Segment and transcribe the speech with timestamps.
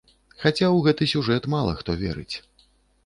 [0.43, 2.35] Хаця ў гэты сюжэт мала хто верыць.